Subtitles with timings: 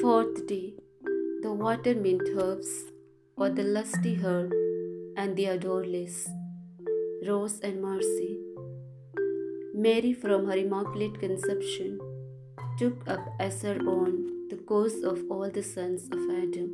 [0.00, 0.74] beauty,
[1.42, 2.70] the water mint herbs,
[3.36, 4.50] or the lusty herb
[5.16, 6.26] and the odourless,
[7.26, 8.38] rose and mercy.
[9.74, 12.00] Mary, from her immaculate conception,
[12.78, 16.70] took up as her own the cause of all the sons of Adam,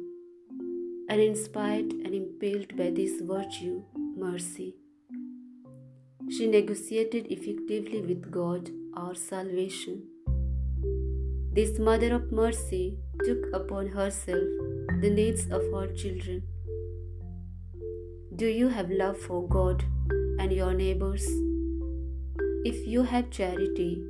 [1.09, 3.83] and inspired and impelled by this virtue,
[4.17, 4.77] mercy.
[6.31, 10.05] She negotiated effectively with God our salvation.
[11.57, 14.43] This Mother of Mercy took upon herself
[15.01, 16.43] the needs of her children.
[18.35, 19.83] Do you have love for God
[20.39, 21.25] and your neighbors?
[22.67, 24.05] If you have charity,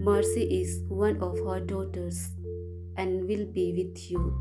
[0.00, 2.30] mercy is one of her daughters
[2.96, 4.34] and will be with you.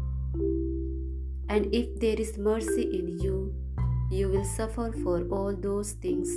[1.50, 3.54] And if there is mercy in you,
[4.10, 6.36] you will suffer for all those things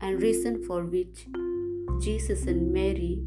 [0.00, 1.26] and reason for which
[2.00, 3.24] Jesus and Mary,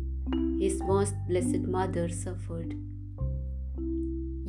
[0.66, 2.73] his most blessed mother, suffered.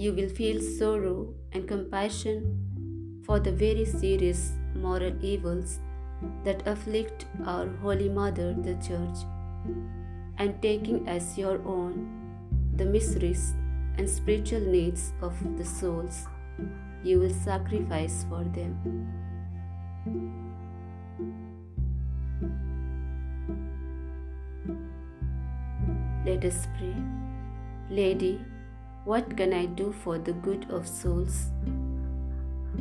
[0.02, 5.78] You will feel sorrow and compassion for the very serious moral evils
[6.44, 9.18] that afflict our Holy Mother, the Church,
[10.38, 12.08] and taking as your own
[12.76, 13.54] the miseries
[13.98, 16.26] and spiritual needs of the souls,
[17.02, 18.74] you will sacrifice for them.
[26.26, 26.94] Let us pray.
[27.88, 28.40] Lady,
[29.04, 31.52] what can I do for the good of souls?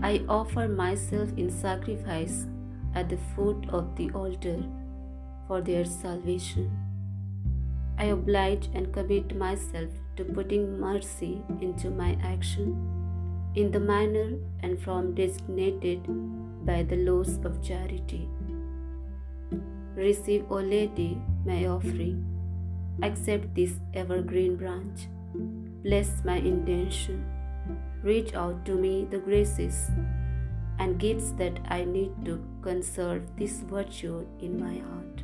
[0.02, 2.47] I offer myself in sacrifice
[2.95, 4.63] at the foot of the altar
[5.47, 6.71] for their salvation.
[7.99, 12.75] I oblige and commit myself to putting mercy into my action
[13.53, 16.02] in the manner and form designated
[16.65, 18.27] by the laws of charity.
[19.95, 22.34] Receive, O Lady, my offering
[23.03, 25.08] Accept this evergreen branch.
[25.83, 27.25] Bless my intention.
[28.03, 29.92] Reach out to me the graces
[30.80, 35.23] and gifts that I need to conserve this virtue in my heart.